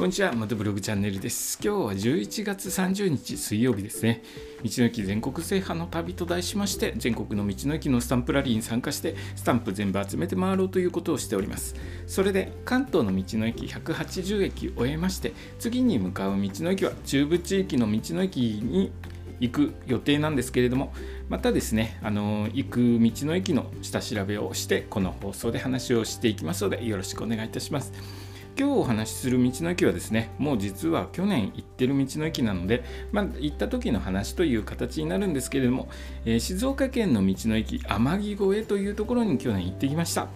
[0.00, 1.58] こんにちは、またブログチャンネルです。
[1.62, 4.22] 今日は11月30日水曜日ですね。
[4.64, 11.74] 道の駅全国制覇の旅と題しまして、全国の道の駅のスタンプラリーに参加して、スタンプ全部集めて回ろうということをしております。
[12.06, 18.92] それで、関東の道の駅180駅を終えまして、次に向かう道の駅は中部地域の道の駅に
[19.38, 20.94] 行く予定なんですけれども
[21.28, 27.92] またですねあの行く道の駅の下調べをしてこの放送で話をしていきますのでよろしくお願いいたします
[28.60, 35.88] 今日お話しする道の駅はですねもう実は去年行ってる道の駅なので、まあ、行った時の話という形になるんですけれども、
[36.26, 40.28] えー、静岡県の道の駅天城越えというところに去年行ってきました。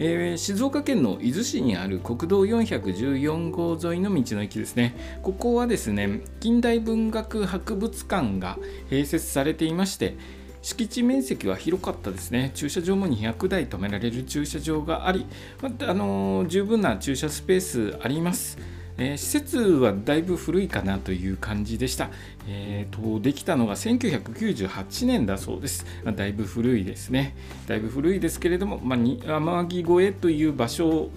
[0.00, 4.96] えー、静岡県の伊豆市にある国道414号沿いの道の駅ですね。
[5.22, 8.58] ここはですね近代文学博物館が
[8.90, 10.16] 併設されていまして
[10.62, 15.26] 敷地面積は広かったですね駐車場も200台止められる駐車場があり、
[15.62, 18.58] まあのー、十分な駐車スペースあります
[19.00, 22.10] えー、施設はだいぶ古いかなという感じでした。
[22.46, 25.86] えーと、できたのが1998年だそうです。
[26.04, 27.34] まあ、だいぶ古いですね。
[27.66, 31.08] だいぶ古いですけれども、まあ、天城越えという場所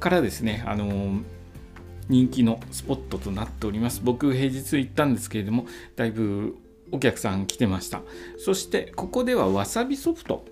[0.00, 1.22] からですね、あのー、
[2.08, 4.00] 人気のスポットとなっております。
[4.02, 6.56] 僕、平日行ったんですけれども、だいぶ
[6.92, 8.02] お客さん来てました。
[8.38, 10.44] そして、ここではわさびソフト。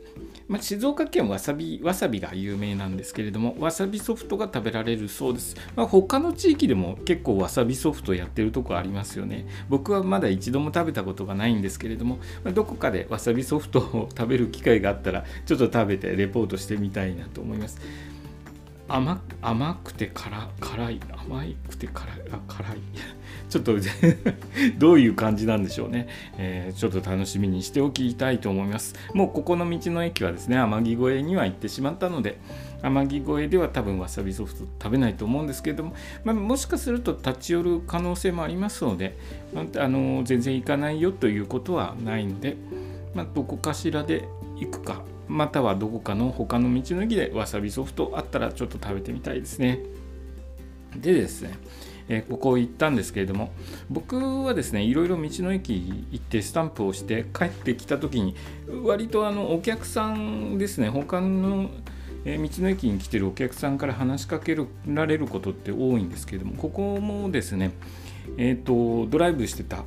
[0.49, 17.79] まあ、静岡県わさびわさびが有名なんですけれどもわさびソフトが食べられるそうです、まあ、他の地域でも結構わさびソフトやってるとこありますよね僕はまだ一度も食べたことがないんですけれども、まあ、どこかでわさびソフトを食べる機会があったらちょっと食べてレポートしてみたいなと思います
[18.89, 22.79] 甘くて辛辛い甘くて辛いあ辛い
[23.49, 23.77] ちょっと
[24.79, 32.39] どういう感じなんでしょうね、えー、ちょっと楽しみにしておきたいと思いますもうここの道の駅はですね天城越えには行ってしまったので
[32.83, 39.17] 天城越えでは多分わさびソフト食べないと思うんですけれども、まあ、もしかすると立ち寄る可能性もありますので
[39.77, 42.57] あの全然行かないよということはないんで、
[43.15, 44.29] まあ、どこかしらで
[44.61, 49.81] 行くかまたはどこかの他の道の駅でわさびソフトあったらちょっと食べてみたいですね。
[50.97, 51.51] でですね、
[52.09, 53.53] え、ここ行ったんですけれども
[53.91, 58.35] 僕はですねいろいろ道の駅行ってスタンプをして帰ってきた時に
[58.83, 61.71] 割とあのお客さんですね他の
[62.25, 67.73] 道の駅に来てるお客さんから話しかけられることって多いんですけれどもここもですね
[68.37, 69.85] えーとドライブしてた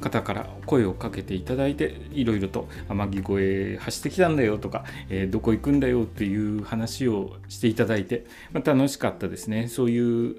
[0.00, 9.68] 方から声をかけていただいていろいろと天城越え走ってきたんだよとか、えー、どこ行くんだよっていう話をしていただいて、まあ、楽しかったですね。
[9.68, 10.36] そういう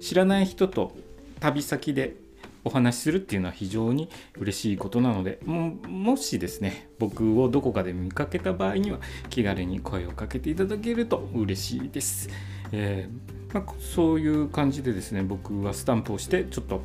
[0.00, 0.92] 知らない人と
[1.40, 2.16] 旅先で
[2.64, 4.08] お話しするっていうのは非常に
[4.38, 12.28] 嬉しいことなのでもしですね僕をどこかで見かけた場合には気軽に声をかけていただけると嬉しいです。
[12.72, 16.80] えーまあ、そういう感じでですね僕はスタンプをしてちょっと、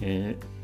[0.00, 0.59] えー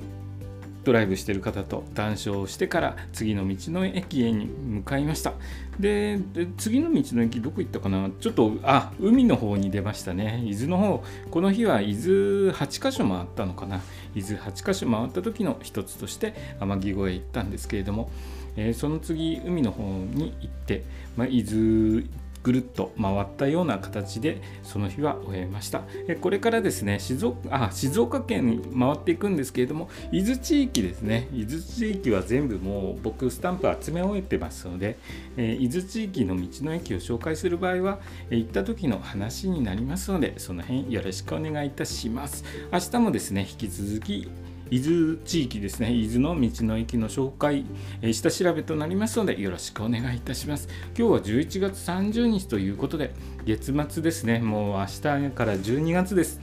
[0.86, 5.32] ドライブしてる方と談笑してから次の道の駅へに向かいました。
[5.80, 6.20] で
[6.56, 8.08] 次の道の駅どこ行ったかな？
[8.20, 10.44] ちょっとあ海の方に出ましたね。
[10.46, 11.04] 伊豆の方。
[11.32, 13.80] この日は伊豆8か所回ったのかな？
[14.14, 18.08] 伊豆8か所回った時の一つとして天城越え行ったんですけれども、
[18.54, 20.84] えー、その次海の方に行って、
[21.16, 22.04] まあ、伊豆
[22.46, 25.82] ぐるっと回ったような形でその日は終えました。
[26.20, 31.26] これからですね静岡あ静岡県に回っていくんですけれども伊豆地域ですね。
[31.32, 34.96] 伊豆地域は全部もう僕スタンプ集め終えてますので、
[35.36, 37.98] え伊豆地域の道の駅を紹介する場合は、
[38.30, 42.44] え行った時の話になりますのでその辺よろしくお願いいたします。
[42.72, 44.28] 明日もですね引き続き
[44.70, 47.64] 伊豆地域ですね伊豆の道の駅の紹介、
[48.02, 50.68] え下調べとなりますのでよろしくお願いいたします。
[50.98, 53.12] 今日は11月30日ということで
[53.44, 54.40] 月末ですね。
[54.40, 56.40] もう明日から12月です。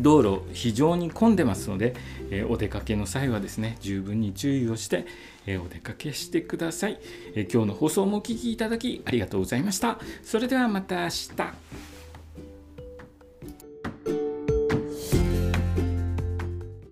[0.00, 1.94] 道路非常に混んでますので、
[2.30, 5.06] えお出かけの際はですね十分に注意をして、
[5.46, 6.98] えお出かけしてください、
[7.34, 9.98] え今日の放送もお聴きいただきありがとうございました。
[10.22, 11.65] それではまた明日。